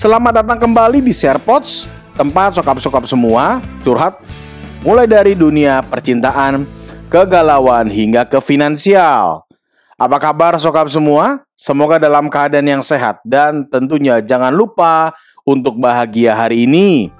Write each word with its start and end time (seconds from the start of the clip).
Selamat 0.00 0.40
datang 0.40 0.56
kembali 0.56 1.04
di 1.04 1.12
Sharepods, 1.12 1.84
tempat 2.16 2.56
sokap-sokap 2.56 3.04
semua 3.04 3.60
curhat 3.84 4.16
mulai 4.80 5.04
dari 5.04 5.36
dunia 5.36 5.84
percintaan, 5.84 6.64
kegalauan 7.12 7.84
hingga 7.84 8.24
ke 8.24 8.40
finansial. 8.40 9.44
Apa 10.00 10.16
kabar 10.16 10.56
sokap 10.56 10.88
semua? 10.88 11.44
Semoga 11.52 12.00
dalam 12.00 12.32
keadaan 12.32 12.64
yang 12.64 12.80
sehat 12.80 13.20
dan 13.28 13.68
tentunya 13.68 14.24
jangan 14.24 14.48
lupa 14.56 15.12
untuk 15.44 15.76
bahagia 15.76 16.32
hari 16.32 16.64
ini. 16.64 17.12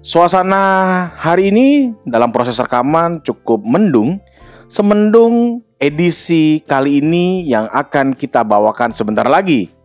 Suasana 0.00 1.12
hari 1.20 1.52
ini 1.52 1.92
dalam 2.08 2.32
proses 2.32 2.56
rekaman 2.56 3.20
cukup 3.20 3.60
mendung, 3.60 4.24
semendung 4.72 5.60
edisi 5.76 6.64
kali 6.64 7.04
ini 7.04 7.44
yang 7.44 7.68
akan 7.68 8.16
kita 8.16 8.40
bawakan 8.40 8.88
sebentar 8.96 9.28
lagi. 9.28 9.81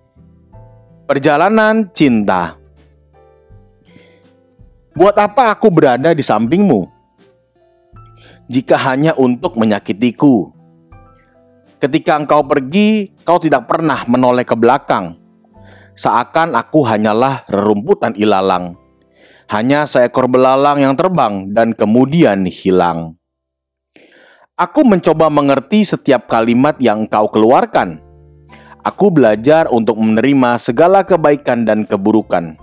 Perjalanan 1.08 1.88
cinta. 1.96 2.60
Buat 4.92 5.16
apa 5.16 5.56
aku 5.56 5.72
berada 5.72 6.12
di 6.12 6.20
sampingmu? 6.20 6.84
Jika 8.52 8.76
hanya 8.76 9.16
untuk 9.16 9.56
menyakitiku. 9.56 10.52
Ketika 11.80 12.20
engkau 12.20 12.44
pergi, 12.44 13.16
kau 13.24 13.40
tidak 13.40 13.72
pernah 13.72 14.04
menoleh 14.04 14.44
ke 14.44 14.52
belakang. 14.60 15.16
Seakan 15.96 16.60
aku 16.60 16.84
hanyalah 16.84 17.48
rerumputan 17.48 18.12
ilalang. 18.20 18.76
Hanya 19.48 19.88
seekor 19.88 20.28
belalang 20.28 20.84
yang 20.84 21.00
terbang 21.00 21.56
dan 21.56 21.72
kemudian 21.72 22.44
hilang. 22.52 23.16
Aku 24.60 24.84
mencoba 24.84 25.32
mengerti 25.32 25.88
setiap 25.88 26.28
kalimat 26.28 26.76
yang 26.84 27.08
kau 27.08 27.32
keluarkan 27.32 28.07
Aku 28.88 29.12
belajar 29.12 29.68
untuk 29.68 30.00
menerima 30.00 30.56
segala 30.56 31.04
kebaikan 31.04 31.68
dan 31.68 31.84
keburukan. 31.84 32.56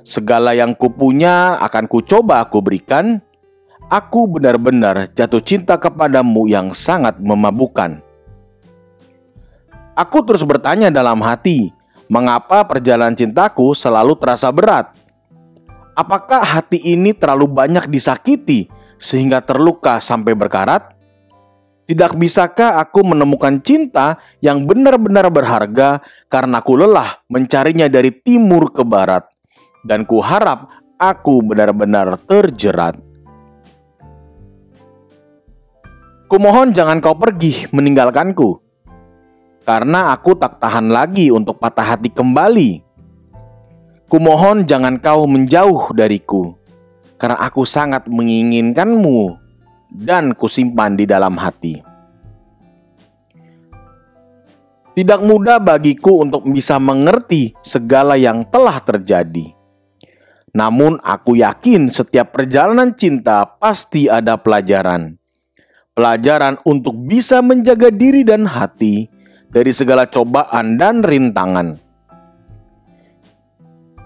Segala 0.00 0.56
yang 0.56 0.72
kupunya 0.72 1.60
akan 1.60 1.84
kucoba 1.84 2.40
aku 2.40 2.64
berikan. 2.64 3.20
Aku 3.92 4.24
benar-benar 4.24 5.12
jatuh 5.12 5.44
cinta 5.44 5.76
kepadamu 5.76 6.48
yang 6.48 6.72
sangat 6.72 7.20
memabukkan. 7.20 8.00
Aku 9.92 10.24
terus 10.24 10.40
bertanya 10.48 10.88
dalam 10.88 11.20
hati, 11.20 11.76
mengapa 12.08 12.64
perjalanan 12.64 13.12
cintaku 13.12 13.76
selalu 13.76 14.16
terasa 14.16 14.48
berat? 14.48 14.96
Apakah 15.92 16.40
hati 16.40 16.80
ini 16.80 17.12
terlalu 17.12 17.44
banyak 17.44 17.84
disakiti 17.92 18.64
sehingga 18.96 19.44
terluka 19.44 20.00
sampai 20.00 20.32
berkarat? 20.32 20.99
Tidak 21.90 22.14
bisakah 22.14 22.78
aku 22.78 23.02
menemukan 23.02 23.58
cinta 23.66 24.14
yang 24.38 24.62
benar-benar 24.62 25.26
berharga 25.26 25.98
karena 26.30 26.62
aku 26.62 26.78
lelah 26.78 27.18
mencarinya 27.26 27.90
dari 27.90 28.14
timur 28.14 28.70
ke 28.70 28.86
barat 28.86 29.26
dan 29.82 30.06
ku 30.06 30.22
harap 30.22 30.70
aku 31.02 31.42
benar-benar 31.42 32.14
terjerat. 32.30 32.94
Kumohon 36.30 36.70
jangan 36.70 37.02
kau 37.02 37.18
pergi 37.18 37.66
meninggalkanku 37.74 38.62
karena 39.66 40.14
aku 40.14 40.38
tak 40.38 40.62
tahan 40.62 40.94
lagi 40.94 41.34
untuk 41.34 41.58
patah 41.58 41.98
hati 41.98 42.14
kembali. 42.14 42.86
Kumohon 44.06 44.62
jangan 44.62 44.94
kau 45.02 45.26
menjauh 45.26 45.90
dariku 45.90 46.54
karena 47.18 47.50
aku 47.50 47.66
sangat 47.66 48.06
menginginkanmu 48.06 49.39
dan 49.90 50.32
kusimpan 50.38 50.94
di 50.94 51.04
dalam 51.04 51.34
hati. 51.34 51.82
Tidak 54.90 55.20
mudah 55.22 55.62
bagiku 55.62 56.22
untuk 56.22 56.46
bisa 56.50 56.78
mengerti 56.82 57.54
segala 57.62 58.18
yang 58.18 58.42
telah 58.50 58.82
terjadi. 58.82 59.54
Namun, 60.50 60.98
aku 60.98 61.38
yakin 61.38 61.86
setiap 61.86 62.34
perjalanan 62.34 62.98
cinta 62.98 63.46
pasti 63.46 64.10
ada 64.10 64.34
pelajaran. 64.34 65.14
Pelajaran 65.94 66.58
untuk 66.66 66.98
bisa 67.06 67.38
menjaga 67.38 67.94
diri 67.94 68.26
dan 68.26 68.50
hati 68.50 69.06
dari 69.46 69.70
segala 69.70 70.10
cobaan 70.10 70.74
dan 70.74 71.06
rintangan. 71.06 71.78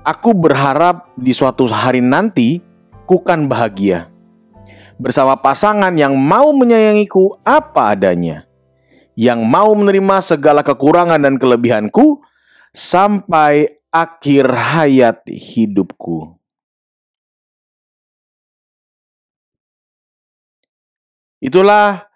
Aku 0.04 0.36
berharap 0.36 1.16
di 1.16 1.32
suatu 1.32 1.64
hari 1.64 2.04
nanti 2.04 2.60
kukan 3.08 3.48
bahagia 3.48 4.13
bersama 4.98 5.34
pasangan 5.38 5.94
yang 5.94 6.14
mau 6.14 6.54
menyayangiku 6.54 7.40
apa 7.42 7.94
adanya, 7.94 8.46
yang 9.18 9.42
mau 9.42 9.74
menerima 9.74 10.22
segala 10.22 10.62
kekurangan 10.62 11.18
dan 11.18 11.34
kelebihanku 11.38 12.22
sampai 12.74 13.82
akhir 13.94 14.50
hayat 14.50 15.22
hidupku. 15.26 16.34
Itulah 21.44 22.08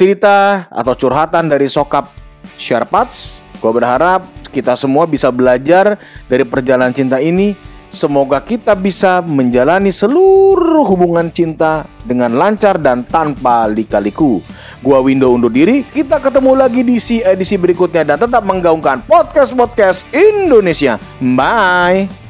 cerita 0.00 0.66
atau 0.72 0.96
curhatan 0.96 1.52
dari 1.52 1.68
Sokap 1.68 2.08
Sharpats. 2.56 3.44
Gue 3.60 3.70
berharap 3.70 4.24
kita 4.48 4.74
semua 4.74 5.04
bisa 5.04 5.28
belajar 5.28 6.00
dari 6.26 6.42
perjalanan 6.42 6.90
cinta 6.90 7.20
ini 7.20 7.52
Semoga 7.92 8.40
kita 8.40 8.72
bisa 8.72 9.20
menjalani 9.20 9.92
seluruh 9.92 10.88
hubungan 10.88 11.28
cinta 11.28 11.84
dengan 12.08 12.32
lancar 12.32 12.80
dan 12.80 13.04
tanpa 13.04 13.68
lika-liku. 13.68 14.40
Gua 14.80 15.04
Window 15.04 15.36
undur 15.36 15.52
diri, 15.52 15.84
kita 15.84 16.16
ketemu 16.16 16.56
lagi 16.56 16.80
di 16.80 16.96
si 16.96 17.20
edisi 17.20 17.60
berikutnya 17.60 18.02
dan 18.02 18.16
tetap 18.16 18.42
menggaungkan 18.48 19.04
podcast-podcast 19.04 20.08
Indonesia. 20.10 20.96
Bye. 21.20 22.21